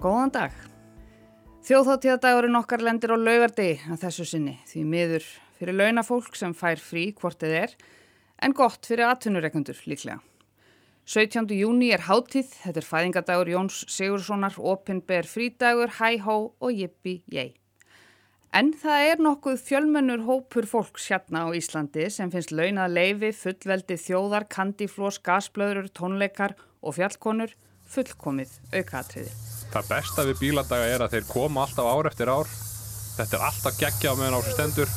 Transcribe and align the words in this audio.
Góðan 0.00 0.30
dag. 0.32 0.54
Þjóðháttíðadagurinn 1.68 2.56
okkar 2.56 2.80
lendir 2.80 3.12
á 3.12 3.20
laugardegi 3.20 3.82
að 3.92 3.98
þessu 4.06 4.24
sinni 4.30 4.54
því 4.70 4.84
miður 4.88 5.26
fyrir 5.58 5.76
launafólk 5.76 6.38
sem 6.40 6.54
fær 6.56 6.80
frí 6.80 7.02
hvort 7.18 7.36
þið 7.42 7.56
er 7.58 7.74
en 8.40 8.56
gott 8.56 8.88
fyrir 8.88 9.10
atvinnureikundur 9.10 9.82
líklega. 9.84 10.22
17. 11.04 11.52
júni 11.52 11.92
er 11.92 12.06
háttíð, 12.08 12.48
þetta 12.62 12.80
er 12.80 12.88
fæðingadagur 12.88 13.52
Jóns 13.52 13.84
Sigurssonar, 13.92 14.56
opinber 14.56 15.28
frídagur, 15.28 15.92
hæ-hó 16.00 16.38
og 16.48 16.72
jippi 16.72 17.18
jæg. 17.28 17.58
En 18.56 18.72
það 18.72 19.12
er 19.12 19.24
nokkuð 19.28 19.60
fjölmennur 19.68 20.24
hópur 20.24 20.64
fólks 20.70 21.10
hérna 21.12 21.44
á 21.44 21.52
Íslandi 21.52 22.08
sem 22.08 22.32
finnst 22.32 22.56
launað 22.56 22.96
leifi, 22.96 23.36
fullveldi 23.36 24.00
þjóðar, 24.00 24.48
kandiflós, 24.48 25.20
gasblöður, 25.20 25.92
tónleikar 25.92 26.56
og 26.80 26.96
fjallkonur 26.96 27.52
fullkomið 27.94 28.56
aukaðatriði. 28.72 29.32
Það 29.70 29.88
besta 29.92 30.26
við 30.26 30.40
bíladaga 30.40 30.88
er 30.90 31.04
að 31.04 31.14
þeir 31.14 31.28
koma 31.30 31.64
alltaf 31.66 31.86
ár 31.90 32.10
eftir 32.10 32.32
ár. 32.32 32.50
Þetta 33.16 33.36
er 33.36 33.46
alltaf 33.50 33.78
geggja 33.78 34.16
meðan 34.18 34.36
á 34.36 34.40
þessu 34.40 34.56
stendur. 34.56 34.92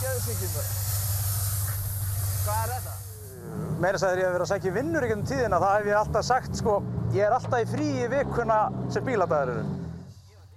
Hvað 2.44 2.60
er 2.64 2.74
þetta? 2.74 2.94
Meira 3.84 4.00
sagður 4.00 4.22
ég 4.22 4.28
að 4.28 4.36
vera 4.38 4.46
að 4.46 4.52
sækja 4.54 4.74
vinnur 4.74 5.06
ykkur 5.06 5.20
um 5.20 5.24
tíðina, 5.28 5.60
það 5.62 5.74
hef 5.76 5.88
ég 5.90 6.00
alltaf 6.00 6.26
sagt 6.28 6.60
sko, 6.60 6.76
ég 7.14 7.26
er 7.26 7.36
alltaf 7.36 7.64
í 7.64 7.70
frí 7.70 7.88
í 8.02 8.10
vikuna 8.12 8.60
sem 8.94 9.06
bíladagar 9.06 9.54
eru. 9.54 9.66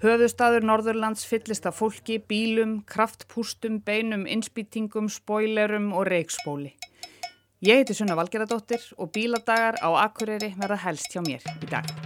Höfustadur 0.04 0.66
Norðurlands 0.68 1.24
fyllist 1.26 1.66
af 1.66 1.78
fólki, 1.80 2.18
bílum, 2.20 2.78
kraftpústum, 2.88 3.80
beinum, 3.84 4.26
innspýtingum, 4.28 5.08
spoilerum 5.12 5.88
og 5.96 6.06
reikspóli. 6.12 6.74
Ég 7.64 7.80
heiti 7.80 7.96
Sunna 7.96 8.18
Valgeradóttir 8.18 8.84
og 9.00 9.10
bíladagar 9.16 9.80
á 9.80 9.88
Akureyri 10.04 10.52
verða 10.60 10.84
helst 10.84 11.16
hjá 11.16 11.24
mér 11.24 11.42
í 11.64 11.72
dag. 11.72 12.05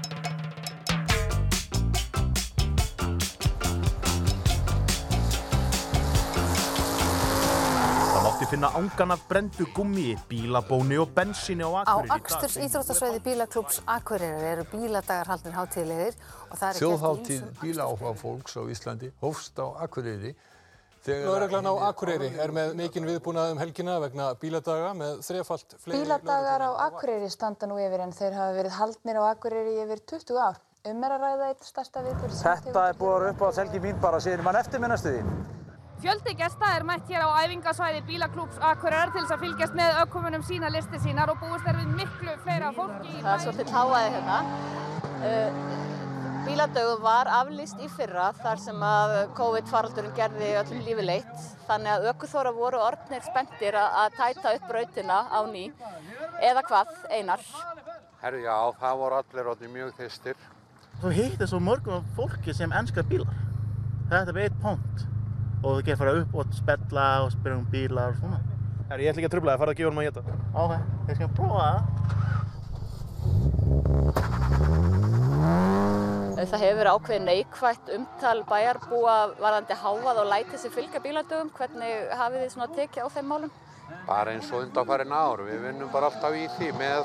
Mátti 8.41 8.56
finna 8.56 8.69
ángan 8.72 9.10
af 9.10 9.20
brendu 9.28 9.66
gummi, 9.74 10.16
bílabóni 10.28 10.96
og 10.98 11.08
bensíni 11.14 11.60
á 11.60 11.69
Á 11.69 11.84
Akureyri 11.84 12.05
í 12.05 12.08
dag. 12.08 12.20
Aksturs 12.20 12.56
Íþróttasvæði 12.56 13.20
bílaklúps 13.20 13.80
Akureyrar 13.86 14.44
eru 14.52 14.64
bíladagar 14.72 15.27
haldin 15.28 15.52
hátíðlegir 15.52 16.14
og 16.48 16.56
það 16.56 16.69
er 16.70 16.78
Þjóðháttíð 16.80 17.42
bílaáhuga 17.60 18.14
fólks 18.16 18.56
á 18.56 18.62
Íslandi 18.64 19.12
hófst 19.20 19.60
á 19.60 19.66
Akureyri 19.84 20.32
þegar 21.05 21.28
Lögreglan 21.28 21.69
á 21.69 21.74
Akureyri 21.91 22.32
er 22.41 22.56
með 22.56 22.74
mikinn 22.80 23.08
viðbúnað 23.10 23.52
um 23.52 23.60
helgina 23.60 24.00
vegna 24.00 24.32
bíladaga 24.41 24.94
með 24.97 25.20
þrefalt 25.28 25.77
fleiri 25.77 26.00
Bíladagar 26.00 26.64
á 26.64 26.70
Akureyri 26.88 27.28
standa 27.28 27.69
nú 27.69 27.77
yfir 27.77 28.06
en 28.06 28.16
þeir 28.16 28.41
hafa 28.41 28.56
verið 28.56 28.77
haldnir 28.80 29.20
á 29.20 29.25
Akureyri 29.34 29.77
yfir 29.84 30.00
20 30.16 30.41
ár. 30.41 30.60
Um 30.88 31.04
er 31.04 31.12
að 31.12 31.27
ræða 31.28 31.52
eitt 31.52 31.64
stærsta 31.69 32.00
viðbúr 32.08 32.32
Þetta 32.41 32.88
er 32.88 32.97
búið 32.97 33.12
að 33.12 33.20
vera 33.20 33.32
upp 33.36 33.42
á 33.44 33.48
selgi 33.52 33.84
mín 33.84 34.00
bara 34.00 34.16
síðan 34.25 34.48
mann 34.48 34.56
eftir 34.56 34.80
minnastu 34.80 35.12
því. 35.12 35.59
Fjöldi 36.00 36.32
gesta 36.32 36.68
er 36.72 36.84
mætt 36.88 37.10
hér 37.12 37.26
á 37.28 37.44
æfingasvæði 37.44 37.98
bílaklúps 38.08 38.56
Akureyrar 38.64 39.10
til 39.12 39.20
þess 39.20 39.34
að 39.34 39.42
fylgjast 39.44 39.74
með 39.76 39.98
ökumunum 40.00 40.44
sína 40.48 40.70
listi 40.72 41.00
sínar 41.02 41.28
og 41.28 41.42
búist 41.42 41.66
er 41.68 41.76
við 41.76 41.90
miklu 41.98 42.36
fleira 42.44 42.70
fólki 42.72 43.18
í 43.18 43.20
Það 43.20 43.34
er 43.34 43.42
svolítið 43.44 43.72
háaði 43.74 44.14
hérna. 44.14 44.38
Uh, 45.20 45.58
bíladögum 46.46 47.02
var 47.04 47.28
aflýst 47.40 47.82
í 47.84 47.90
fyrra 47.98 48.30
þar 48.38 48.62
sem 48.62 48.86
að 48.86 49.12
COVID-faraldurinn 49.42 50.16
gerði 50.16 50.48
öllum 50.62 50.80
lífi 50.88 51.04
leitt. 51.04 51.44
Þannig 51.68 51.92
að 51.92 52.08
ökuþóra 52.14 52.54
voru 52.56 52.80
orðnir 52.86 53.28
spenntir 53.28 53.76
að, 53.82 54.00
að 54.06 54.18
tæta 54.22 54.56
upp 54.56 54.66
brautina 54.72 55.20
á 55.28 55.40
ný. 55.52 55.66
Eða 56.40 56.64
hvað, 56.70 56.96
einar? 57.12 57.44
Herru, 58.24 58.40
já, 58.46 58.56
það 58.80 59.04
voru 59.04 59.20
allir 59.20 59.52
orðnir 59.52 59.76
mjög 59.76 59.94
þýstir. 60.00 60.48
Þú 61.04 61.14
hittir 61.20 61.52
svo 61.52 61.60
mörgum 61.60 62.08
fólki 62.16 62.56
sem 62.56 62.72
ennskar 62.72 63.04
bílar. 63.12 63.41
Þetta 64.08 64.32
er 64.32 64.44
eitt 64.48 64.60
pont. 64.64 65.09
Og 65.60 65.69
þú 65.76 65.81
getur 65.84 66.00
fara 66.00 66.16
upp 66.22 66.32
og 66.41 66.54
spella 66.56 67.06
og 67.25 67.31
spyrja 67.34 67.56
um 67.59 67.66
bílar 67.72 68.15
og 68.15 68.16
svona. 68.21 68.38
Herri, 68.91 69.04
ég 69.04 69.10
ætla 69.12 69.21
ekki 69.21 69.28
að 69.28 69.34
trubla 69.37 69.53
það, 69.53 69.60
farið 69.60 69.72
að 69.75 69.78
gefa 69.78 69.91
hann 69.91 70.00
að 70.00 70.09
geta. 70.09 70.22
Ok, 70.62 70.72
ég 71.10 71.15
skal 71.19 71.31
prófa 71.37 71.60
það. 71.66 71.81
Það 76.41 76.62
hefur 76.65 76.78
verið 76.81 76.94
ákveðið 76.97 77.25
neikvætt 77.26 77.91
umtal 77.94 78.38
bæjarbúa 78.49 79.16
varðandi 79.38 79.75
háað 79.82 80.20
og 80.22 80.31
lætið 80.31 80.62
sem 80.62 80.72
fylgja 80.75 81.03
bíladögum. 81.04 81.50
Hvernig 81.59 82.15
hafið 82.16 82.44
þið 82.44 82.54
svona 82.54 82.70
tekið 82.78 83.04
á 83.04 83.09
þeim 83.16 83.28
málum? 83.31 83.53
Bara 84.09 84.32
eins 84.34 84.49
og 84.50 84.65
undanfærin 84.65 85.12
ár. 85.12 85.44
Við 85.47 85.60
vinnum 85.66 85.93
bara 85.93 86.09
alltaf 86.10 86.32
í 86.34 86.47
því 86.56 86.69
með 86.81 87.04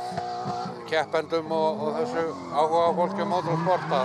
keppendum 0.89 1.51
og, 1.51 1.83
og 1.83 1.99
þessu 1.99 2.23
áhuga 2.55 2.87
fólki 3.01 3.25
um 3.25 3.35
mótorsporta. 3.35 4.01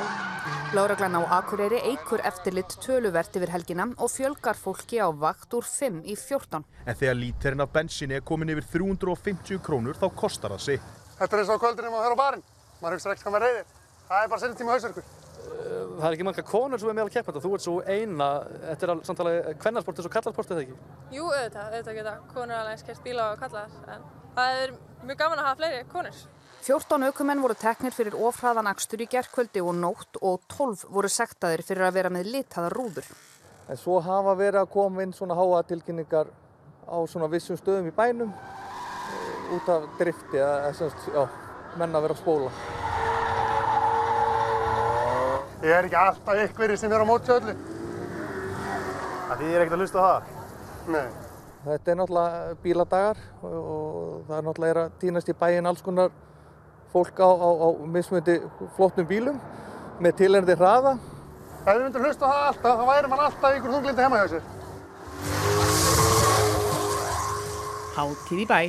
Láreglan 0.70 1.18
á 1.18 1.22
Akureyri 1.34 1.80
eikur 1.82 2.20
eftirlit 2.22 2.76
töluvert 2.78 3.34
yfir 3.34 3.50
helgina 3.50 3.88
og 3.98 4.10
fjölgar 4.12 4.54
fólki 4.54 5.00
á 5.02 5.10
vakt 5.10 5.50
úr 5.58 5.66
5 5.66 5.96
í 6.06 6.14
14. 6.14 6.62
En 6.86 6.94
þegar 6.94 7.18
líterinn 7.18 7.64
af 7.64 7.72
bensíni 7.74 8.14
er 8.14 8.22
komin 8.22 8.52
yfir 8.54 8.68
350 8.76 9.58
krónur 9.66 9.98
þá 9.98 10.06
kostar 10.14 10.54
það 10.54 10.62
sig. 10.68 10.86
Þetta 11.18 11.36
er 11.36 11.42
eins 11.42 11.50
og 11.50 11.58
kvöldinum 11.64 11.96
að 11.98 12.06
höra 12.06 12.14
á 12.14 12.22
barinn. 12.22 12.46
Maður 12.78 12.96
hugsa 13.00 13.10
ekki 13.16 13.26
hvað 13.26 13.34
maður 13.34 13.46
reyðir. 13.48 13.74
Það 14.06 14.22
er 14.22 14.30
bara 14.30 14.42
senntíma 14.44 14.76
hausverkur. 14.76 15.10
Það 15.98 16.06
er 16.06 16.14
ekki 16.14 16.28
marga 16.30 16.48
konur 16.54 16.78
sem 16.84 16.92
er 16.92 16.98
meðal 17.00 17.14
keppanda. 17.18 17.42
Þú 17.42 17.54
ert 17.56 17.66
svo 17.66 17.76
eina, 17.90 18.28
þetta 18.68 18.86
er 18.94 19.04
samtalið 19.10 19.52
kvennarsport 19.64 19.98
eins 19.98 20.06
og 20.06 20.14
kallarsport 20.14 20.54
eða 20.54 20.68
ekki? 20.68 20.78
Jú, 21.16 21.26
auðvitað, 21.26 21.72
auðvitað 21.74 21.98
geta 21.98 22.18
konur 22.30 22.60
alveg 22.60 22.76
eins 22.76 22.86
kert 22.86 23.02
bíla 23.08 23.32
og 23.32 23.42
kallar 23.42 23.74
en 23.90 24.06
það 24.38 24.60
er 24.62 24.78
mjög 25.02 25.18
gaman 25.24 25.42
að 25.42 25.50
hafa 25.50 25.64
fleiri 25.64 25.88
konur. 25.90 26.22
14 26.60 27.06
aukumenn 27.08 27.40
voru 27.40 27.54
teknir 27.56 27.94
fyrir 27.96 28.12
ofhraðan 28.20 28.68
akstur 28.68 29.00
í 29.00 29.06
gerkvöldi 29.08 29.62
og 29.64 29.78
nótt 29.80 30.18
og 30.20 30.42
12 30.52 30.90
voru 30.92 31.08
sektaðir 31.08 31.62
fyrir 31.64 31.86
að 31.86 31.96
vera 31.96 32.10
með 32.12 32.28
litaða 32.34 32.68
rúður. 32.74 33.08
En 33.70 33.80
svo 33.80 33.96
hafa 34.04 34.34
verið 34.36 34.60
að 34.60 34.72
koma 34.74 35.00
inn 35.06 35.14
svona 35.16 35.38
háa 35.38 35.62
tilkynningar 35.70 36.28
á 36.84 36.96
svona 37.08 37.30
vissum 37.32 37.56
stöðum 37.56 37.88
í 37.88 37.94
bænum 37.96 38.34
eh, 38.34 39.56
út 39.56 39.72
af 39.72 39.88
drifti, 39.96 40.36
eða 40.36 40.74
semst, 40.76 41.08
já, 41.08 41.24
menn 41.80 41.96
að 41.96 42.08
vera 42.08 42.18
að 42.18 42.22
spóla. 42.26 42.52
Ég 45.64 45.76
er 45.76 45.88
ekki 45.88 46.00
alltaf 46.04 46.44
ykkur 46.44 46.76
sem 46.76 46.92
er 46.92 47.04
á 47.04 47.08
móti 47.08 47.32
öllu. 47.40 47.58
Það 49.30 49.42
þýðir 49.44 49.60
ekkert 49.64 49.76
að 49.78 49.84
hlusta 49.84 50.00
á 50.00 50.04
það? 50.10 50.32
Nei. 50.92 51.06
Þetta 51.60 51.92
er 51.92 51.98
náttúrulega 52.00 52.56
bíladagar 52.64 53.28
og, 53.44 54.24
það 54.26 54.36
er 54.38 54.46
náttúrulega 54.48 54.84
að 54.88 54.98
týnast 55.00 55.30
í 55.30 55.34
bæinn 55.40 55.68
alls 55.68 55.84
konar 55.84 56.12
fólk 56.92 57.16
á, 57.22 57.30
á, 57.30 57.48
á 57.48 57.68
mismundi 57.86 58.40
flottum 58.76 59.06
bílum 59.06 59.38
með 60.00 60.16
tilhendir 60.22 60.58
hraða. 60.60 60.96
Ef 61.60 61.74
við 61.74 61.82
myndum 61.84 62.04
hlusta 62.06 62.24
á 62.24 62.30
það 62.30 62.46
alltaf, 62.50 62.78
þá 62.80 62.84
væri 62.88 63.10
mann 63.12 63.24
alltaf 63.26 63.56
ykkur 63.58 63.74
þunglindi 63.76 64.04
heima 64.06 64.20
hjá 64.20 64.28
sér. 64.34 64.44
Hátíð 67.96 68.44
í 68.44 68.46
bæ. 68.48 68.60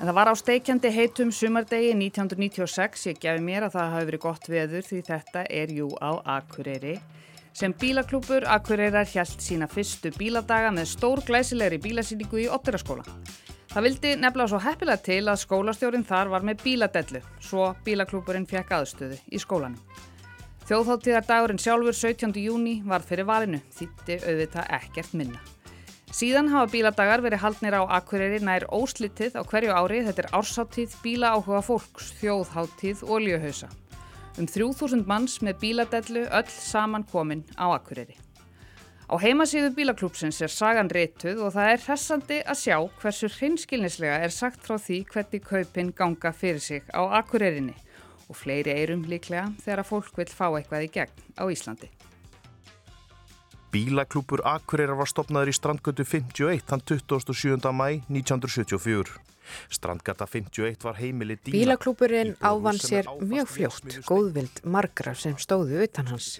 En 0.00 0.08
það 0.08 0.16
var 0.16 0.30
á 0.32 0.34
steikjandi 0.40 0.90
heitum 0.94 1.30
sumardegi 1.36 1.90
1996, 1.92 3.02
ég 3.10 3.18
gefi 3.20 3.42
mér 3.44 3.66
að 3.66 3.74
það 3.74 3.90
hafi 3.94 4.06
verið 4.08 4.22
gott 4.22 4.46
veður 4.48 4.86
því 4.86 5.00
þetta 5.10 5.42
er 5.60 5.74
jú 5.76 5.90
á 6.00 6.10
Akureyri. 6.38 6.94
Sem 7.52 7.74
bílaklúpur 7.76 8.46
Akureyrar 8.48 9.04
hjælt 9.10 9.44
sína 9.44 9.68
fyrstu 9.68 10.14
bíladaga 10.16 10.70
með 10.72 10.88
stór 10.94 11.20
glæsilegri 11.26 11.82
bílasýningu 11.84 12.40
í 12.40 12.48
Otteraskóla. 12.48 13.04
Það 13.70 13.84
vildi 13.86 14.10
nefnilega 14.18 14.50
svo 14.50 14.58
heppilega 14.64 15.02
til 15.06 15.20
að 15.30 15.36
skólastjórin 15.44 16.02
þar 16.02 16.30
var 16.32 16.42
með 16.42 16.62
bíladellu, 16.64 17.20
svo 17.38 17.68
bílaklúpurinn 17.86 18.48
fekk 18.50 18.72
aðstöðu 18.74 19.18
í 19.30 19.38
skólanum. 19.38 19.78
Þjóðháttíðardagurinn 20.66 21.60
sjálfur 21.62 21.94
17. 21.94 22.34
júni 22.42 22.80
var 22.86 23.04
fyrir 23.06 23.28
valinu, 23.28 23.60
þýtti 23.74 24.16
auðvitað 24.24 24.72
ekkert 24.74 25.14
minna. 25.20 25.38
Síðan 26.10 26.50
hafa 26.50 26.66
bíladagar 26.72 27.22
verið 27.22 27.44
haldnir 27.44 27.76
á 27.78 27.82
Akureyri 28.00 28.40
nær 28.42 28.66
óslitið 28.74 29.38
á 29.38 29.42
hverju 29.46 29.70
ári, 29.70 30.00
þetta 30.08 30.24
er 30.24 30.32
ársáttíð 30.34 30.96
bíla 31.04 31.30
áhuga 31.36 31.60
fólks, 31.62 32.10
þjóðháttíð 32.18 33.04
og 33.06 33.12
oljuhausa. 33.20 33.70
Um 34.34 34.50
3000 34.50 35.06
manns 35.06 35.38
með 35.46 35.62
bíladellu 35.62 36.26
öll 36.26 36.50
saman 36.50 37.06
komin 37.06 37.46
á 37.54 37.70
Akureyri. 37.70 38.18
Á 39.10 39.18
heimasíðu 39.18 39.72
bílaklúpsins 39.74 40.36
er 40.38 40.52
sagan 40.54 40.86
rituð 40.94 41.40
og 41.42 41.56
það 41.56 41.68
er 41.72 41.80
hressandi 41.82 42.36
að 42.46 42.58
sjá 42.60 42.76
hversu 43.00 43.26
hreinskilnislega 43.34 44.20
er 44.22 44.30
sagt 44.30 44.62
frá 44.62 44.76
því 44.78 44.98
hvernig 45.10 45.42
kaupin 45.48 45.88
ganga 45.98 46.30
fyrir 46.30 46.62
sig 46.62 46.84
á 46.94 47.02
Akureyrinni 47.18 47.74
og 48.30 48.38
fleiri 48.38 48.70
eirum 48.70 49.02
líklega 49.10 49.48
þegar 49.64 49.82
að 49.82 49.88
fólk 49.88 50.20
vil 50.20 50.28
fá 50.30 50.46
eitthvað 50.52 50.86
í 50.86 50.90
gegn 50.94 51.24
á 51.34 51.44
Íslandi. 51.50 51.88
Bílaklúpur 53.74 54.44
Akureyrar 54.46 55.00
var 55.00 55.10
stopnaður 55.10 55.50
í 55.50 55.56
Strandgötu 55.58 56.06
51 56.06 56.62
þann 56.70 56.84
27. 56.86 57.58
mæ 57.74 57.88
1974. 58.06 59.18
Strandgata 59.74 60.28
51 60.30 60.86
var 60.86 61.00
heimili 61.02 61.34
dýna. 61.34 61.56
Bílaklúpurinn 61.56 62.36
ávann 62.38 62.78
sér 62.78 63.10
mjög 63.26 63.50
fljótt 63.56 63.98
góðvild 64.06 64.62
margra 64.62 65.16
sem 65.18 65.34
stóðu 65.34 65.82
utan 65.82 66.14
hans. 66.14 66.36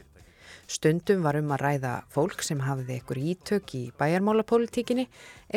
Stundum 0.71 1.25
var 1.27 1.35
um 1.41 1.51
að 1.51 1.63
ræða 1.65 1.93
fólk 2.15 2.45
sem 2.47 2.61
hafði 2.63 3.01
ykkur 3.01 3.19
ítök 3.33 3.73
í 3.75 3.81
bæjarmálapolítíkinni 3.99 5.09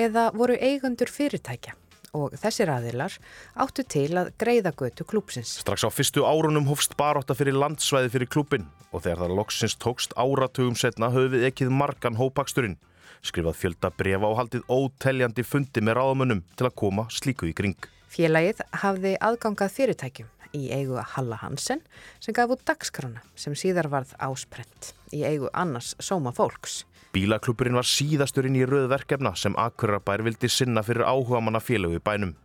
eða 0.05 0.31
voru 0.33 0.55
eigundur 0.57 1.11
fyrirtækja 1.13 1.75
og 2.17 2.33
þessir 2.37 2.71
aðilar 2.73 3.13
áttu 3.61 3.85
til 3.85 4.09
að 4.17 4.31
greiða 4.41 4.71
götu 4.77 5.05
klúpsins. 5.05 5.53
Strax 5.61 5.85
á 5.85 5.89
fyrstu 5.93 6.25
árunum 6.25 6.65
hófst 6.69 6.97
baróta 6.97 7.37
fyrir 7.37 7.57
landsvæði 7.57 8.09
fyrir 8.13 8.31
klúpin 8.33 8.65
og 8.89 9.05
þegar 9.05 9.21
það 9.21 9.37
loksins 9.37 9.77
tókst 9.81 10.17
áratugum 10.17 10.77
setna 10.77 11.11
höfum 11.13 11.35
við 11.35 11.47
ekkið 11.51 11.73
margan 11.77 12.17
hópaksturinn, 12.17 12.79
skrifað 13.21 13.59
fjölda 13.61 13.93
brefa 13.93 14.29
og 14.29 14.39
haldið 14.41 14.65
óteljandi 14.65 15.45
fundi 15.45 15.85
með 15.85 15.99
ráðamönnum 15.99 16.45
til 16.57 16.69
að 16.69 16.77
koma 16.81 17.05
slíku 17.13 17.49
í 17.49 17.57
kring. 17.57 17.77
Félagið 18.13 18.59
hafði 18.83 19.15
aðgangað 19.25 19.71
fyrirtækjum 19.73 20.27
í 20.53 20.67
eigu 20.69 21.01
Halla 21.15 21.39
Hansen 21.41 21.79
sem 22.21 22.35
gaf 22.37 22.51
út 22.53 22.61
dagskrana 22.67 23.23
sem 23.33 23.55
síðar 23.57 23.89
varð 23.89 24.11
ásprent 24.21 24.91
í 25.09 25.23
eigu 25.25 25.49
annars 25.49 25.95
sóma 25.97 26.29
fólks. 26.35 26.83
Bílaklúpurinn 27.13 27.77
var 27.77 27.89
síðasturinn 27.89 28.59
í 28.59 28.67
rauðverkefna 28.69 29.33
sem 29.37 29.57
Akurabær 29.57 30.21
vildi 30.25 30.49
sinna 30.49 30.85
fyrir 30.85 31.07
áhuga 31.09 31.41
manna 31.41 31.61
félögu 31.61 31.97
í 31.97 32.05
bænum. 32.05 32.35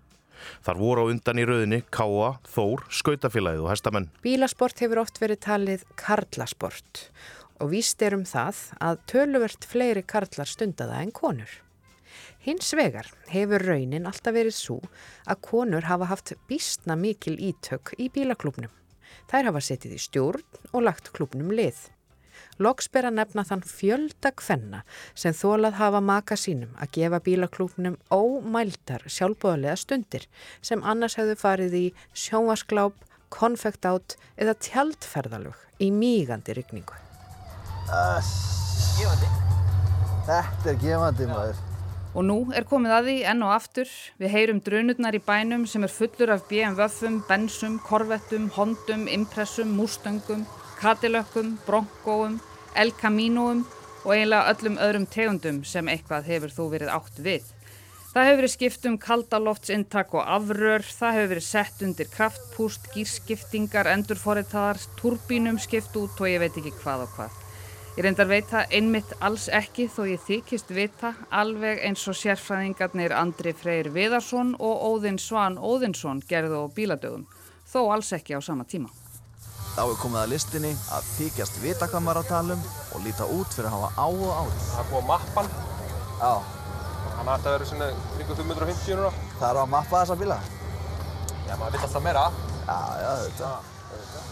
Þar 0.64 0.80
voru 0.80 1.04
á 1.04 1.10
undan 1.12 1.42
í 1.42 1.46
rauðinni 1.48 1.82
Káa, 1.92 2.34
Þór, 2.48 2.86
Skautafélagið 2.88 3.66
og 3.66 3.72
Hestamenn. 3.74 4.10
Bílasport 4.24 4.80
hefur 4.80 5.02
oft 5.04 5.20
verið 5.20 5.42
talið 5.44 5.86
karlasport 6.00 7.08
og 7.60 7.74
víst 7.74 8.00
er 8.06 8.16
um 8.16 8.24
það 8.24 8.68
að 8.80 9.00
töluvert 9.10 9.68
fleiri 9.68 10.04
karlar 10.06 10.48
stundaða 10.48 11.02
en 11.04 11.12
konur. 11.12 11.50
Hins 12.48 12.70
vegar 12.72 13.04
hefur 13.28 13.60
raunin 13.60 14.06
alltaf 14.08 14.32
verið 14.32 14.54
svo 14.56 14.78
að 15.28 15.40
konur 15.44 15.84
hafa 15.84 16.06
haft 16.08 16.30
bísna 16.48 16.94
mikil 16.96 17.34
ítök 17.36 17.92
í 18.00 18.06
bílaklúpnum. 18.14 18.70
Þær 19.28 19.50
hafa 19.50 19.60
setið 19.66 19.98
í 19.98 20.00
stjórn 20.00 20.46
og 20.70 20.86
lagt 20.86 21.10
klúpnum 21.12 21.52
lið. 21.52 21.76
Loks 22.56 22.88
ber 22.88 23.10
að 23.10 23.18
nefna 23.18 23.44
þann 23.50 23.66
fjölda 23.68 24.32
kvenna 24.40 24.80
sem 25.12 25.36
þólað 25.36 25.76
hafa 25.82 26.00
maka 26.00 26.40
sínum 26.40 26.72
að 26.80 26.94
gefa 26.96 27.20
bílaklúpnum 27.28 28.00
ómældar 28.08 29.04
sjálfbóðlega 29.04 29.76
stundir 29.84 30.24
sem 30.64 30.80
annars 30.80 31.20
hefðu 31.20 31.36
farið 31.44 31.78
í 31.82 31.86
sjónvaskláp, 32.16 32.96
konfekt 33.28 33.84
átt 33.84 34.16
eða 34.40 34.56
tjaldferðalug 34.56 35.84
í 35.84 35.92
mígandi 35.92 36.56
rigningu. 36.56 36.96
Uh, 37.92 38.36
gefandi. 38.96 39.34
Þetta 40.24 40.72
er 40.72 40.86
gefandi 40.88 41.34
maður. 41.36 41.67
Og 42.18 42.24
nú 42.26 42.36
er 42.50 42.64
komið 42.66 42.92
að 42.96 43.08
því 43.08 43.16
enn 43.30 43.42
og 43.46 43.52
aftur. 43.54 43.90
Við 44.18 44.32
heyrum 44.34 44.60
drunurnar 44.66 45.14
í 45.14 45.20
bænum 45.22 45.68
sem 45.70 45.84
er 45.86 45.92
fullur 45.94 46.32
af 46.34 46.48
BMW-um, 46.50 47.20
Bensum, 47.28 47.76
Korvettum, 47.86 48.48
Hondum, 48.56 49.04
Impressum, 49.06 49.76
Mustöngum, 49.78 50.42
Katilökkum, 50.80 51.54
Bronkóum, 51.66 52.40
El 52.74 52.90
Caminoum 52.98 53.62
og 54.02 54.16
eiginlega 54.16 54.50
öllum 54.50 54.80
öðrum 54.82 55.06
tegundum 55.14 55.62
sem 55.62 55.86
eitthvað 55.92 56.26
hefur 56.32 56.54
þú 56.58 56.68
verið 56.74 56.92
átt 56.96 57.22
við. 57.22 57.46
Það 58.08 58.26
hefur 58.26 58.40
verið 58.40 58.54
skipt 58.56 58.86
um 58.88 58.98
kaldaloftsinntak 58.98 60.14
og 60.18 60.30
afrör, 60.38 60.82
það 60.82 61.18
hefur 61.20 61.34
verið 61.36 61.46
sett 61.46 61.82
undir 61.86 62.08
kraftpúst, 62.10 62.88
gírskiptingar, 62.96 63.90
endurforitaðar, 63.94 64.80
turbínum 64.98 65.60
skipt 65.62 65.94
út 66.00 66.18
og 66.18 66.32
ég 66.32 66.42
veit 66.42 66.56
ekki 66.58 66.74
hvað 66.80 67.06
og 67.06 67.14
hvað. 67.14 67.44
Ég 67.98 68.04
reyndar 68.06 68.28
veit 68.30 68.46
það 68.46 68.74
einmitt 68.78 69.12
alls 69.26 69.48
ekki 69.50 69.88
þó 69.90 70.04
ég 70.06 70.20
þykist 70.22 70.68
vita 70.70 71.08
alveg 71.34 71.80
eins 71.82 72.04
og 72.06 72.14
sérfræðingarnir 72.14 73.10
Andri 73.10 73.50
Freyr 73.58 73.88
Viðarsson 73.90 74.52
og 74.54 74.84
Óðinn 74.86 75.18
Svan 75.18 75.56
Óðinsson 75.58 76.20
gerðu 76.30 76.60
á 76.62 76.66
bíladögum, 76.76 77.24
þó 77.66 77.80
alls 77.96 78.12
ekki 78.14 78.38
á 78.38 78.40
sama 78.46 78.62
tíma. 78.70 78.86
Þá 79.74 79.82
er 79.82 79.98
komið 79.98 80.20
að 80.20 80.30
listinni 80.36 80.72
að 80.94 81.10
þykjast 81.16 81.60
vita 81.64 81.90
hvað 81.90 82.06
maður 82.06 82.22
á 82.22 82.30
talum 82.30 82.64
og 82.94 83.02
líta 83.02 83.26
út 83.34 83.58
fyrir 83.58 83.72
að 83.72 83.76
hafa 83.80 83.90
á 83.98 84.06
og 84.06 84.32
árið. 84.44 84.62
Það 84.68 84.78
er 84.84 84.90
búið 84.94 85.02
að 85.02 85.10
mappan. 85.10 85.52
Já. 86.22 86.32
Þannig 87.02 87.18
að 87.18 87.34
þetta 87.34 87.50
verður 87.50 87.70
svona 87.74 87.92
kring 88.14 88.34
550 88.44 88.98
núna. 89.02 89.14
Það 89.42 89.50
er 89.50 89.64
að 89.66 89.70
mappa 89.74 90.04
þessa 90.04 90.20
bíla? 90.22 90.40
Já, 91.50 91.54
maður 91.58 91.74
vill 91.74 91.86
alltaf 91.90 92.06
meira. 92.06 92.28
Já, 92.62 92.78
já, 93.02 93.12
þetta. 93.26 93.54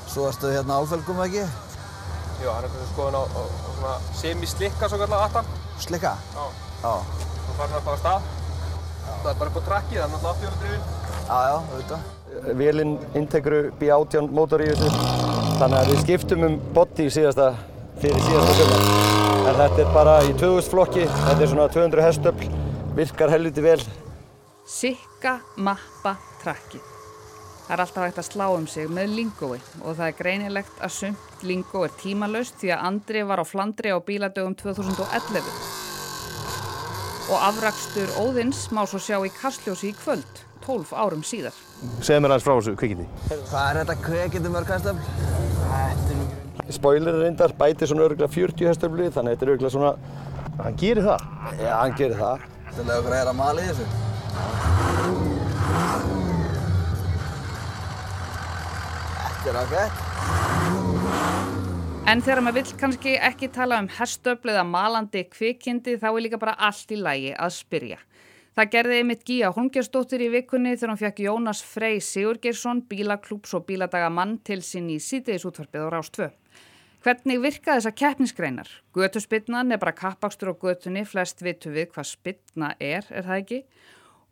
Svo 0.07 0.31
erstu 0.31 0.55
hérna 0.55 0.79
álfelgum 0.79 1.27
ekki? 1.27 1.49
Já, 2.37 2.50
hann 2.53 2.67
er 2.67 2.73
kannski 2.73 2.88
skoðan 2.93 3.17
á, 3.17 3.23
á, 3.25 3.41
á 3.41 3.69
svona 3.77 3.94
semi-slikka 4.21 4.88
svo 4.91 4.99
kallar 5.00 5.25
aftan. 5.27 5.47
Slikka? 5.81 6.12
Já. 6.37 6.44
Já. 6.83 6.93
Svo 7.47 7.56
farir 7.56 7.77
hann 7.77 7.87
bara 7.87 7.97
á 7.97 8.03
stað. 8.03 8.27
Já. 9.06 9.15
Það 9.23 9.31
er 9.31 9.38
bara 9.41 9.50
upp 9.50 9.56
á 9.56 9.62
trakkið, 9.69 9.97
það 9.97 10.05
er 10.05 10.11
náttúrulega 10.12 10.35
afturjóðadrifin. 10.35 10.85
Já, 11.27 11.38
já, 11.47 11.56
auðvitað. 11.56 12.12
Vélinn 12.61 12.97
integru 13.17 13.61
B18 13.81 14.29
mótor 14.37 14.65
í 14.65 14.69
þessu. 14.73 14.91
Þannig 15.56 15.79
að 15.79 15.93
við 15.93 16.03
skiptum 16.05 16.44
um 16.50 16.59
body 16.77 17.06
síðasta, 17.17 17.47
fyrir 18.03 18.27
síðasta 18.27 18.59
sömur. 18.59 18.91
En 19.47 19.61
þetta 19.62 19.81
er 19.87 19.94
bara 19.94 20.19
í 20.27 20.35
2000 20.37 20.73
flokki, 20.75 21.06
þetta 21.23 21.47
er 21.47 21.53
svona 21.55 21.71
200 21.73 22.05
hestöfl, 22.05 22.50
virkar 22.99 23.33
helviti 23.33 23.65
vel. 23.65 23.79
Sikka 24.67 25.38
mappa 25.56 26.19
trakkið. 26.43 26.96
Það 27.67 27.75
er 27.75 27.81
alltaf 27.83 28.05
hægt 28.05 28.19
að 28.21 28.27
slá 28.29 28.45
um 28.55 28.67
sig 28.71 28.87
með 28.95 29.15
lingói 29.17 29.57
og 29.83 29.97
það 29.99 30.05
er 30.07 30.13
greinilegt 30.21 30.77
að 30.87 30.93
sumt 30.95 31.41
lingó 31.43 31.81
er 31.83 31.97
tímalöst 31.99 32.61
því 32.61 32.71
að 32.77 32.85
Andri 32.87 33.25
var 33.27 33.43
á 33.43 33.45
Flandri 33.47 33.91
á 33.91 33.99
bíladögum 34.07 34.55
2011. 34.61 35.49
Og 37.27 37.43
afrakstur 37.43 38.13
Óðins 38.23 38.69
má 38.71 38.85
svo 38.87 39.03
sjá 39.03 39.19
í 39.19 39.35
Kastljósi 39.35 39.91
í 39.91 39.97
kvöld, 39.99 40.45
12 40.63 40.95
árum 40.95 41.27
síðar. 41.27 41.59
Segð 41.99 42.23
mér 42.23 42.37
aðeins 42.37 42.47
frá 42.47 42.55
þessu 42.55 42.77
kvikindi. 42.79 43.09
Hvað 43.51 43.67
er 43.67 43.83
þetta 43.83 43.99
kvikindi 44.07 44.55
mörg 44.55 44.71
hestöfl? 44.77 45.03
Spoiler 46.71 47.15
er 47.17 47.23
reyndar, 47.27 47.59
bæti 47.59 47.91
svona 47.91 48.07
örgulega 48.07 48.31
40 48.31 48.71
hestöfli, 48.71 49.11
þannig 49.11 49.35
að 49.35 49.35
þetta 49.35 49.47
er 49.47 49.55
örgulega 49.57 49.75
svona... 49.75 49.93
Hann 50.62 50.79
gerir 50.79 51.03
það? 51.11 51.31
Já, 51.59 51.73
hann 51.83 51.99
gerir 51.99 52.19
það. 52.23 52.51
Þetta 52.71 52.91
er 52.93 52.99
okkur 53.01 53.11
að 53.11 53.19
heyra 53.25 53.35
mali 53.43 53.67
í 53.67 53.71
þessu. 53.75 54.06
Ágætt. 59.56 60.05
En 62.06 62.20
þegar 62.23 62.43
maður 62.44 62.61
vill 62.61 62.79
kannski 62.79 63.14
ekki 63.19 63.49
tala 63.55 63.81
um 63.82 63.88
herstöfl 63.91 64.53
eða 64.53 64.62
malandi 64.69 65.25
kvikindi 65.32 65.97
þá 65.99 66.06
er 66.12 66.23
líka 66.23 66.38
bara 66.38 66.55
allt 66.69 66.93
í 66.93 66.99
lægi 67.00 67.32
að 67.35 67.55
spyrja. 67.56 67.99
Það 68.56 68.70
gerði 68.73 68.99
einmitt 69.00 69.25
Gíja 69.29 69.50
Holmgjörnsdóttir 69.53 70.23
í 70.25 70.31
vikunni 70.32 70.76
þegar 70.76 70.93
hún 70.93 71.00
fekk 71.00 71.23
Jónas 71.26 71.61
Frey 71.67 71.99
Sigurgeirsson, 72.00 72.85
bílaklúps 72.88 73.53
og 73.58 73.67
bíladagamann 73.69 74.38
til 74.49 74.62
sín 74.64 74.88
í 74.93 74.97
sítiðisútvarpið 75.03 75.85
á 75.85 75.88
Rás 75.93 76.09
2. 76.14 76.31
Hvernig 77.05 77.43
virka 77.43 77.76
þessa 77.76 77.93
keppnisgreinar? 77.97 78.70
Götuspinnan 78.97 79.73
er 79.73 79.81
bara 79.82 79.93
kappakstur 79.97 80.52
á 80.52 80.55
götunni, 80.56 81.05
flest 81.05 81.44
vitu 81.44 81.73
við 81.75 81.93
hvað 81.93 82.12
spinna 82.14 82.75
er, 82.81 83.05
er 83.12 83.29
það 83.29 83.43
ekki? 83.43 83.62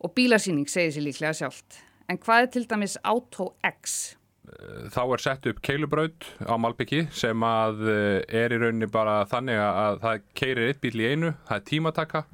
Og 0.04 0.14
bílasýning 0.16 0.72
segir 0.72 0.96
sér 0.96 1.08
líklega 1.08 1.36
sjálft. 1.36 1.80
En 2.08 2.20
hvað 2.20 2.46
er 2.46 2.52
til 2.56 2.68
dæmis 2.70 2.96
Auto 3.04 3.54
X? 3.66 4.14
Þá 4.92 5.02
er 5.02 5.22
sett 5.24 5.46
upp 5.48 5.60
keilubraut 5.64 6.26
á 6.44 6.54
Malbyggi 6.60 7.06
sem 7.16 7.44
að 7.48 7.84
er 7.88 8.52
í 8.52 8.58
rauninni 8.60 8.88
bara 8.92 9.22
þannig 9.30 9.60
að 9.60 10.00
það 10.02 10.24
keirir 10.36 10.68
eitt 10.68 10.82
bíl 10.84 10.98
í 11.00 11.06
einu, 11.14 11.30
það 11.48 11.60
er 11.60 11.68
tímataka. 11.70 12.24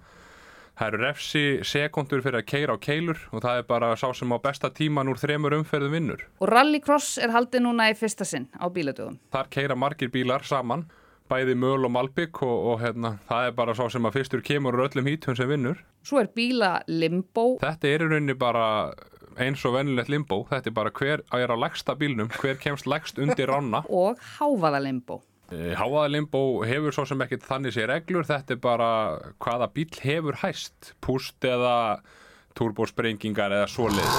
Það 0.80 0.88
eru 0.88 1.00
refsi 1.04 1.42
sekundur 1.68 2.22
fyrir 2.24 2.40
að 2.40 2.46
keira 2.48 2.72
á 2.72 2.78
keilur 2.80 3.18
og 3.36 3.42
það 3.44 3.58
er 3.60 3.66
bara 3.68 3.90
sá 4.00 4.06
sem 4.16 4.32
á 4.32 4.38
besta 4.40 4.70
tíman 4.72 5.10
úr 5.12 5.18
þremur 5.20 5.58
umferðum 5.58 5.92
vinnur. 5.92 6.22
Og 6.40 6.48
Rallycross 6.48 7.18
er 7.20 7.34
haldið 7.34 7.66
núna 7.66 7.90
í 7.92 7.96
fyrsta 8.00 8.24
sinn 8.24 8.48
á 8.56 8.64
bíladögum. 8.72 9.18
Þar 9.28 9.50
keira 9.52 9.76
margir 9.76 10.08
bílar 10.14 10.46
saman, 10.48 10.86
bæði 11.28 11.58
möl 11.60 11.84
og 11.84 11.92
malbygg 11.92 12.40
og, 12.46 12.56
og 12.72 12.80
hérna, 12.80 13.18
það 13.28 13.50
er 13.50 13.56
bara 13.60 13.76
sá 13.76 13.84
sem 13.92 14.08
að 14.08 14.16
fyrstur 14.16 14.42
kemur 14.46 14.80
öllum 14.86 15.12
hítum 15.12 15.36
sem 15.36 15.52
vinnur. 15.52 15.84
Svo 16.00 16.22
er 16.24 16.32
bíla 16.32 16.78
limbo. 16.88 17.58
Þetta 17.60 17.92
er 17.92 18.06
í 18.06 18.08
rauninni 18.14 18.38
bara 18.40 18.64
eins 19.40 19.64
og 19.64 19.74
venilegt 19.78 20.12
limbo. 20.12 20.44
Þetta 20.50 20.70
er 20.70 20.76
bara 20.76 20.92
hver 20.94 21.24
að 21.32 21.46
er 21.46 21.54
á 21.54 21.56
legsta 21.58 21.96
bílnum, 21.98 22.30
hver 22.40 22.60
kemst 22.60 22.88
legst 22.90 23.18
undir 23.20 23.50
rána. 23.50 23.82
og 24.02 24.20
hávaða 24.38 24.82
limbo. 24.84 25.20
Háaðalimbó 25.50 26.62
hefur 26.62 26.94
svo 26.94 27.04
sem 27.10 27.22
ekkert 27.24 27.42
þannig 27.42 27.74
sé 27.74 27.86
reglur, 27.90 28.22
þetta 28.22 28.54
er 28.54 28.58
bara 28.62 28.90
hvaða 29.42 29.66
bíl 29.74 29.88
hefur 29.98 30.36
hæst, 30.44 30.92
púst 31.02 31.42
eða 31.42 31.98
turbosprengingar 32.54 33.56
eða 33.56 33.66
svoleið. 33.70 34.12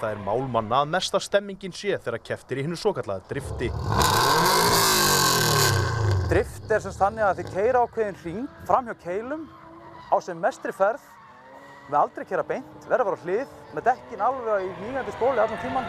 Það 0.00 0.10
er 0.10 0.18
málmanna 0.26 0.82
að 0.82 0.90
mesta 0.96 1.20
stemmingin 1.22 1.74
sé 1.74 1.94
þegar 1.94 2.24
keftir 2.26 2.58
í 2.58 2.66
hennu 2.66 2.78
svo 2.78 2.92
kallaða 2.96 3.22
drifti. 3.30 3.70
Drift 6.26 6.74
er 6.74 6.82
semst 6.82 6.98
þannig 6.98 7.22
að 7.22 7.38
þið 7.38 7.54
keira 7.54 7.84
ákveðin 7.86 8.20
hring 8.24 8.50
fram 8.66 8.90
hjá 8.90 8.98
keilum 9.06 9.46
á 10.10 10.16
sem 10.22 10.38
mestri 10.40 10.74
ferð 10.74 11.04
með 11.86 11.98
aldrei 12.00 12.26
kera 12.26 12.44
beint, 12.46 12.88
verða 12.88 13.04
að 13.04 13.08
vera 13.08 13.18
á 13.18 13.24
hlið 13.24 13.54
með 13.76 13.86
dekkin 13.88 14.26
alveg 14.26 14.66
í 14.66 14.70
mýgandi 14.82 15.14
spóli 15.14 15.42
allan 15.42 15.62
tíman. 15.62 15.88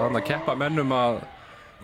Þannig 0.00 0.20
að 0.20 0.28
keppa 0.32 0.56
mennum 0.58 0.94
að 0.96 1.20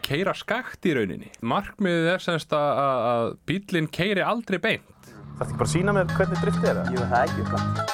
keira 0.03 0.35
skakt 0.35 0.91
í 0.91 0.97
rauninni. 0.99 1.31
Markmiðið 1.41 2.13
er 2.17 2.27
semst 2.27 2.55
að, 2.59 2.85
að 3.15 3.33
bílinn 3.47 3.91
keiri 3.95 4.27
aldrei 4.27 4.59
beint. 4.59 5.11
Það 5.39 5.47
er 5.47 5.49
ekki 5.49 5.59
bara 5.63 5.71
að 5.71 5.75
sína 5.77 5.97
mér 5.97 6.15
hvernig 6.19 6.47
driftið 6.47 6.71
er 6.73 6.81
það? 6.83 6.95
Jú, 6.95 7.11
það 7.11 7.21
er 7.23 7.29
ekki 7.31 7.92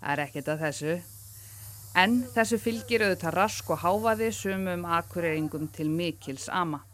Það 0.00 0.12
er 0.12 0.22
ekkert 0.24 0.52
að 0.52 0.62
þessu. 0.64 0.92
En 2.00 2.20
þessu 2.32 2.58
fylgir 2.62 3.02
auðvitað 3.04 3.34
rask 3.34 3.72
og 3.74 3.82
háfaði 3.82 4.30
sumum 4.32 4.86
akureyringum 4.86 5.66
til 5.74 5.90
mikils 5.90 6.46
ama. 6.48 6.84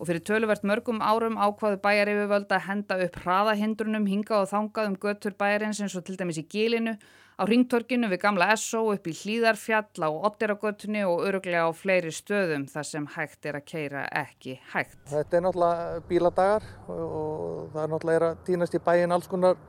Og 0.00 0.08
fyrir 0.08 0.24
töluvert 0.24 0.64
mörgum 0.64 1.00
árum 1.04 1.36
ákvaðu 1.36 1.78
bæjarifuvöld 1.84 2.52
að 2.56 2.66
henda 2.66 2.96
upp 3.04 3.18
hraðahindrunum 3.20 4.08
hinga 4.08 4.38
og 4.40 4.48
þangað 4.50 4.90
um 4.90 5.00
göttur 5.00 5.36
bæjarins 5.38 5.80
eins 5.84 5.96
og 5.96 6.06
til 6.06 6.16
dæmis 6.16 6.40
í 6.40 6.46
gílinu, 6.48 6.94
á 7.40 7.42
ringtorkinu 7.48 8.08
við 8.12 8.20
gamla 8.24 8.48
SO 8.60 8.82
upp 8.94 9.06
í 9.08 9.14
hlýðarfjall 9.16 10.04
á 10.04 10.08
Otteragötunni 10.08 11.04
og 11.08 11.24
öruglega 11.28 11.68
á 11.68 11.72
fleiri 11.72 12.12
stöðum 12.12 12.66
þar 12.68 12.88
sem 12.88 13.06
hægt 13.16 13.48
er 13.48 13.60
að 13.60 13.68
keira 13.68 14.06
ekki 14.22 14.58
hægt. 14.72 14.98
Þetta 15.08 15.36
er 15.36 15.44
náttúrulega 15.46 16.00
bíladagar 16.08 16.66
og 16.88 17.70
það 17.72 17.84
er 17.84 17.92
náttúrulega 17.94 18.32
að 18.32 18.42
týnast 18.48 18.76
í 18.76 18.82
bæin 18.88 19.16
alls 19.16 19.30
konar 19.30 19.60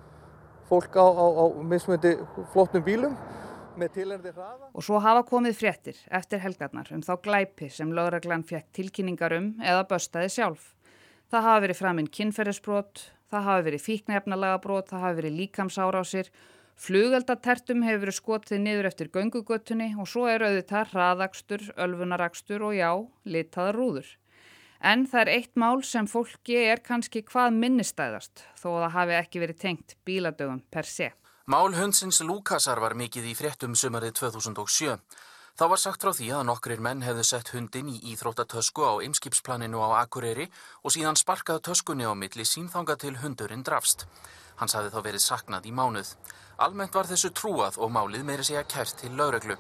fólk 0.72 0.96
á, 0.96 1.04
á, 1.04 1.26
á 1.36 1.46
mismöndi 1.68 2.16
flottum 2.54 2.84
bílum 2.86 3.16
með 3.80 3.96
tilendir 3.98 4.36
hraða. 4.36 4.70
Og 4.76 4.86
svo 4.86 5.00
hafa 5.04 5.24
komið 5.28 5.58
fréttir 5.60 5.98
eftir 6.12 6.42
helgarnar 6.44 6.92
um 6.96 7.04
þá 7.04 7.14
glæpi 7.26 7.70
sem 7.72 7.92
lögreglan 7.96 8.46
fekk 8.48 8.70
tilkynningar 8.78 9.36
um 9.38 9.52
eða 9.60 9.88
böstaði 9.90 10.32
sjálf. 10.32 10.72
Það 11.32 11.46
hafa 11.48 11.64
verið 11.66 11.80
framinn 11.80 12.10
kynferðisbrot, 12.12 13.04
það 13.32 13.46
hafa 13.48 13.68
verið 13.68 13.86
fíknefnalagabrót, 13.88 14.90
það 14.92 15.06
hafa 15.06 15.20
verið 15.20 15.38
líkamsárásir, 15.40 16.32
flugeldatertum 16.82 17.86
hefur 17.88 18.04
verið 18.06 18.18
skotið 18.20 18.64
niður 18.66 18.90
eftir 18.92 19.12
göngugötunni 19.16 19.92
og 20.00 20.10
svo 20.12 20.28
er 20.32 20.44
auðvitað 20.48 20.92
hraðakstur, 20.96 21.70
ölfunarakstur 21.80 22.68
og 22.68 22.76
já, 22.76 22.92
litaða 23.24 23.76
rúður. 23.78 24.12
En 24.82 25.04
það 25.06 25.22
er 25.22 25.30
eitt 25.36 25.58
mál 25.62 25.84
sem 25.86 26.08
fólki 26.10 26.56
er 26.58 26.80
kannski 26.82 27.22
hvað 27.22 27.54
minnistæðast 27.54 28.42
þó 28.58 28.70
að 28.72 28.80
það 28.84 28.96
hafi 28.96 29.18
ekki 29.20 29.42
verið 29.44 29.60
tengt 29.62 29.98
bíladögum 30.06 30.64
per 30.74 30.90
sé. 30.90 31.12
Mál 31.46 31.76
hundsins 31.78 32.22
Lúkasar 32.26 32.82
var 32.82 32.96
mikið 32.98 33.28
í 33.30 33.36
fréttum 33.38 33.76
sumarið 33.78 34.16
2007. 34.22 34.98
Þá 35.60 35.66
var 35.70 35.82
sagt 35.82 36.02
frá 36.02 36.14
því 36.16 36.30
að 36.34 36.46
nokkrir 36.48 36.82
menn 36.82 37.04
hefðu 37.06 37.26
sett 37.28 37.52
hundin 37.54 37.90
í 37.92 38.00
íþróttatösku 38.14 38.82
á 38.88 38.94
ymskipsplaninu 39.06 39.84
á 39.86 40.02
Akureyri 40.02 40.48
og 40.82 40.96
síðan 40.96 41.20
sparkað 41.20 41.62
töskunni 41.68 42.08
á 42.08 42.18
milli 42.18 42.46
sínþanga 42.48 42.96
til 42.98 43.18
hundurinn 43.22 43.66
drafst. 43.68 44.08
Hans 44.58 44.74
hafi 44.78 44.90
þá 44.94 45.02
verið 45.06 45.26
saknað 45.26 45.68
í 45.70 45.76
mánuð. 45.76 46.16
Almennt 46.58 46.98
var 46.98 47.10
þessu 47.10 47.30
trúað 47.36 47.78
og 47.78 47.94
málið 47.94 48.26
meiri 48.26 48.48
segja 48.48 48.66
kært 48.66 48.98
til 49.04 49.14
lögreglu. 49.18 49.60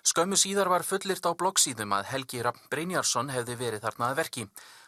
Skömmu 0.00 0.36
síðar 0.40 0.70
var 0.72 0.82
fullirt 0.86 1.26
á 1.28 1.32
bloggsíðum 1.36 1.92
að 1.92 2.06
Helgi 2.14 2.40
Rapp 2.42 2.60
Brynjarsson 2.72 3.28
hefði 3.34 3.56
verið 3.60 3.82
þarna 3.84 4.06
að 4.10 4.20
verki. 4.22 4.44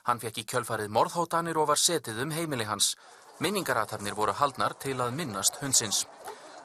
Hann 0.09 0.21
fekk 0.23 0.39
í 0.41 0.45
kjölfarið 0.49 0.95
morðhóttanir 0.97 1.59
og 1.61 1.69
var 1.69 1.81
setið 1.81 2.23
um 2.25 2.33
heimili 2.33 2.65
hans. 2.65 2.95
Minningaratarnir 3.45 4.17
voru 4.17 4.33
haldnar 4.33 4.73
til 4.81 4.97
að 5.01 5.13
minnast 5.19 5.61
hundsins. 5.61 6.07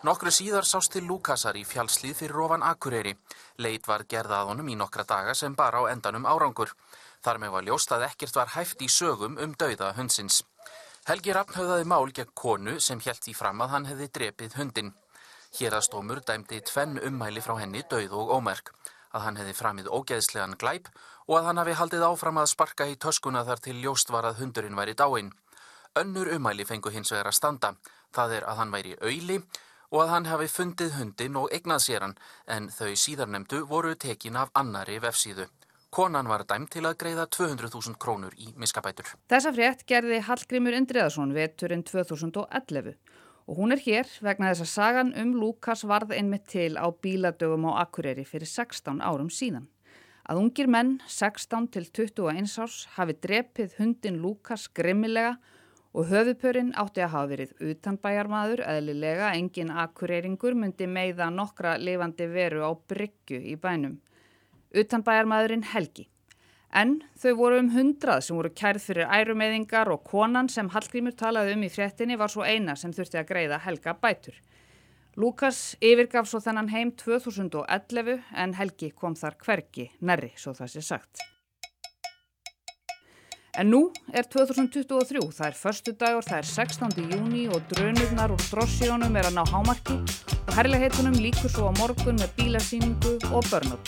Nokkru 0.08 0.32
síðar 0.32 0.64
sást 0.64 0.94
til 0.94 1.04
Lúkasar 1.10 1.58
í 1.60 1.66
fjálslið 1.68 2.16
fyrir 2.22 2.40
ofan 2.46 2.64
Akureyri. 2.64 3.16
Leit 3.58 3.88
var 3.90 4.06
gerða 4.08 4.44
að 4.44 4.54
honum 4.54 4.70
í 4.72 4.78
nokkra 4.80 5.04
daga 5.10 5.34
sem 5.36 5.56
bara 5.58 5.82
á 5.84 5.92
endanum 5.92 6.28
árangur. 6.30 6.72
Þar 7.26 7.42
með 7.44 7.56
var 7.56 7.68
ljóst 7.68 7.92
að 7.92 8.06
ekkert 8.08 8.40
var 8.40 8.54
hæft 8.54 8.86
í 8.86 8.88
sögum 8.88 9.36
um 9.42 9.56
dauða 9.58 9.92
hundsins. 9.98 10.44
Helgi 11.08 11.34
Rapp 11.34 11.52
höfðaði 11.56 11.88
mál 11.90 12.12
gegn 12.14 12.32
konu 12.36 12.80
sem 12.80 13.02
helt 13.04 13.28
í 13.28 13.34
fram 13.36 13.62
að 13.64 13.74
hann 13.74 13.90
hefði 13.90 14.08
drepið 14.20 14.58
hundin. 14.62 14.94
Hérastómur 15.58 16.20
dæmdi 16.22 16.60
tvenn 16.62 17.00
ummæli 17.02 17.42
frá 17.42 17.56
henni 17.58 17.82
dauð 17.90 18.12
og 18.14 18.34
ómerk. 18.38 18.70
Að 19.16 19.24
hann 19.26 19.40
hefði 19.40 19.56
framið 19.58 19.88
ógeðslegan 19.90 20.58
glæp 20.62 20.90
og 21.26 21.40
að 21.40 21.48
hann 21.48 21.62
hafi 21.62 21.78
haldið 21.80 22.06
áfram 22.06 22.38
að 22.38 22.52
sparka 22.52 22.86
í 22.86 22.98
töskuna 23.02 23.42
þar 23.48 23.64
til 23.66 23.78
ljóst 23.82 24.12
var 24.14 24.28
að 24.30 24.44
hundurinn 24.44 24.78
væri 24.78 24.94
dáin. 24.94 25.32
Önnur 25.98 26.30
ummæli 26.36 26.68
fengu 26.70 26.94
hins 26.94 27.12
vegar 27.12 27.32
að 27.32 27.40
standa. 27.40 27.74
Það 28.14 28.38
er 28.38 28.48
að 28.52 28.62
hann 28.62 28.76
væri 28.76 28.94
auðli 29.02 29.40
og 29.90 30.02
að 30.04 30.14
hann 30.14 30.30
hafi 30.30 30.48
fundið 30.52 30.98
hundin 31.00 31.42
og 31.42 31.50
eignað 31.56 31.86
sér 31.88 32.06
hann 32.06 32.18
en 32.46 32.70
þau 32.70 32.94
síðarnemdu 32.94 33.64
voru 33.66 33.96
tekin 33.96 34.38
af 34.38 34.54
annari 34.54 35.00
vefsíðu. 35.02 35.48
Konan 35.90 36.28
var 36.30 36.44
dæmt 36.46 36.76
til 36.76 36.86
að 36.86 37.00
greiða 37.02 37.26
200.000 37.34 37.98
krónur 37.98 38.34
í 38.38 38.52
miskabætur. 38.60 39.16
Þessa 39.32 39.54
frétt 39.56 39.86
gerði 39.90 40.20
Hallgrímur 40.28 40.76
Indriðarsson 40.78 41.32
veturinn 41.34 41.86
2011 41.88 42.98
og 43.48 43.58
hún 43.62 43.72
er 43.72 43.80
hér 43.80 44.10
vegna 44.22 44.52
þess 44.52 44.66
að 44.66 44.72
sagan 44.74 45.14
um 45.16 45.34
Lukas 45.40 45.86
varð 45.88 46.12
einmitt 46.12 46.50
til 46.52 46.76
á 46.76 46.88
bíladögum 46.92 47.70
á 47.72 47.88
Akureyri 47.88 48.26
fyrir 48.28 48.48
16 48.48 49.00
árum 49.00 49.32
síðan. 49.32 49.70
Að 50.28 50.42
ungir 50.42 50.68
menn, 50.68 50.98
16 51.08 51.70
til 51.72 51.86
21 51.88 52.58
árs, 52.60 52.82
hafi 52.98 53.16
drepið 53.24 53.78
hundin 53.80 54.20
Lukas 54.20 54.68
grimmilega 54.68 55.38
og 55.96 56.12
höfupörinn 56.12 56.74
átti 56.76 57.02
að 57.06 57.14
hafa 57.14 57.30
verið 57.32 57.54
utanbæjarmaður, 57.72 58.66
eðlilega 58.68 59.32
engin 59.40 59.72
akureyringur 59.72 60.58
myndi 60.60 60.90
meiða 60.92 61.30
nokkra 61.32 61.78
lifandi 61.80 62.28
veru 62.28 62.68
á 62.68 62.72
bryggju 62.76 63.40
í 63.40 63.56
bænum. 63.56 63.96
Utanbæjarmaðurinn 64.76 65.64
Helgi. 65.72 66.10
En 66.78 66.98
þau 67.18 67.32
voru 67.40 67.62
um 67.62 67.70
hundrað 67.74 68.20
sem 68.26 68.38
voru 68.38 68.52
kærð 68.54 68.84
fyrir 68.90 69.08
ærumeðingar 69.10 69.90
og 69.90 70.04
konan 70.06 70.50
sem 70.52 70.68
Hallgrímur 70.70 71.16
talaði 71.18 71.56
um 71.56 71.64
í 71.66 71.72
fréttinni 71.74 72.18
var 72.20 72.30
svo 72.30 72.44
eina 72.46 72.76
sem 72.78 72.94
þurfti 72.94 73.18
að 73.22 73.30
greiða 73.32 73.62
Helga 73.64 73.96
bætur. 73.98 74.36
Lukas 75.18 75.74
yfirgaf 75.82 76.28
svo 76.30 76.38
þennan 76.44 76.70
heim 76.70 76.92
2011 76.94 78.20
en 78.44 78.54
Helgi 78.60 78.92
kom 78.94 79.16
þar 79.18 79.40
hvergi 79.42 79.88
nærri, 80.06 80.30
svo 80.38 80.54
það 80.54 80.76
sé 80.76 80.84
sagt. 80.86 81.24
En 83.58 83.72
nú 83.74 83.80
er 84.14 84.28
2023, 84.30 85.24
það 85.34 85.48
er 85.48 85.58
förstu 85.58 85.96
dagur, 85.98 86.22
það 86.28 86.44
er 86.44 86.50
16. 86.52 87.10
júni 87.16 87.48
og 87.50 87.66
drönurnar 87.72 88.36
og 88.36 88.44
drossjónum 88.52 89.18
er 89.18 89.32
að 89.32 89.40
ná 89.40 89.48
hámarki 89.50 89.98
og 90.44 90.54
herrleiheitunum 90.60 91.18
líkur 91.18 91.50
svo 91.50 91.74
á 91.74 91.78
morgun 91.82 92.22
með 92.22 92.38
bílasýningu 92.38 93.18
og 93.34 93.50
börnum. 93.50 93.82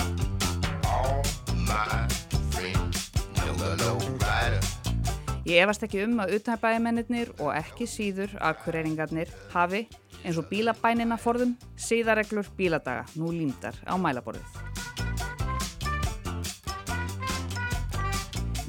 Ég 5.49 5.63
efast 5.63 5.81
ekki 5.81 6.03
um 6.05 6.19
að 6.21 6.35
utanbæðimennir 6.37 7.29
og 7.41 7.47
ekki 7.57 7.87
síður 7.89 8.35
aðkureyringarnir 8.37 9.31
hafi, 9.49 9.79
eins 10.21 10.37
og 10.37 10.45
bílabænina 10.45 11.15
forðum, 11.17 11.55
síðareglur 11.73 12.45
bíladaga 12.53 13.07
nú 13.17 13.31
líndar 13.33 13.79
á 13.89 13.97
mælaborðið. 13.97 14.59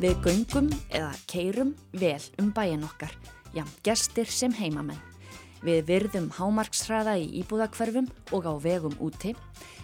Við 0.00 0.14
göngum 0.24 0.70
eða 0.88 1.10
keirum 1.28 1.74
vel 2.00 2.22
um 2.40 2.48
bæin 2.56 2.86
okkar, 2.88 3.12
jafn 3.52 3.76
gestir 3.84 4.32
sem 4.32 4.56
heimamenn. 4.56 5.02
Við 5.60 5.84
virðum 5.90 6.30
hámarksræða 6.38 7.18
í 7.20 7.26
íbúðakverfum 7.42 8.08
og 8.32 8.48
á 8.48 8.56
vegum 8.56 8.96
úti. 9.04 9.34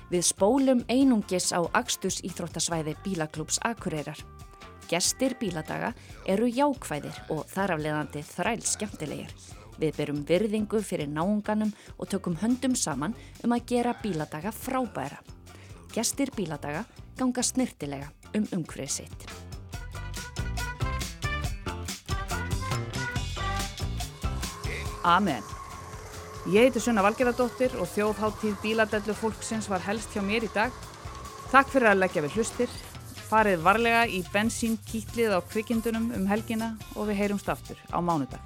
Við 0.08 0.24
spólum 0.32 0.80
einungis 0.88 1.52
á 1.52 1.60
Axtus 1.76 2.22
Íþróttasvæði 2.24 2.96
Bílaklúps 3.04 3.60
Akureyrar. 3.68 4.24
Gestir 4.86 5.34
bíladaga 5.40 5.92
eru 6.30 6.46
jákvæðir 6.46 7.16
og 7.34 7.46
þarafleðandi 7.50 8.22
þræl 8.22 8.60
skemmtilegir. 8.62 9.32
Við 9.80 9.96
berum 9.98 10.20
virðingu 10.28 10.80
fyrir 10.80 11.10
náunganum 11.10 11.72
og 11.98 12.08
tökum 12.12 12.38
höndum 12.40 12.76
saman 12.78 13.16
um 13.44 13.56
að 13.56 13.66
gera 13.72 13.96
bíladaga 14.02 14.54
frábæra. 14.54 15.18
Gestir 15.92 16.30
bíladaga 16.36 16.84
ganga 17.18 17.42
snirtilega 17.42 18.12
um 18.36 18.46
umhverfið 18.52 18.94
sitt. 19.00 19.26
Amen. 25.06 25.42
Ég 26.50 26.66
heiti 26.66 26.80
Sunna 26.82 27.02
Valgerðardóttir 27.02 27.74
og 27.78 27.88
þjóðháttíð 27.90 28.58
bíladellu 28.62 29.14
fólksins 29.18 29.66
var 29.70 29.82
helst 29.82 30.14
hjá 30.14 30.22
mér 30.22 30.46
í 30.46 30.50
dag. 30.54 30.74
Takk 31.50 31.70
fyrir 31.70 31.90
að 31.90 32.04
leggja 32.04 32.22
við 32.22 32.38
hlustir. 32.38 32.70
Farið 33.26 33.62
varlega 33.66 34.04
í 34.06 34.20
bensínkýtlið 34.30 35.32
á 35.34 35.42
kvikindunum 35.42 36.12
um 36.14 36.28
helgina 36.30 36.76
og 36.94 37.08
við 37.08 37.18
heyrumst 37.24 37.50
aftur 37.50 37.80
á 37.90 37.98
mánudag. 37.98 38.45